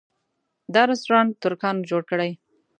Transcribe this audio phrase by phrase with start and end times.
[0.73, 2.31] دا رسټورانټ ترکانو جوړه کړې.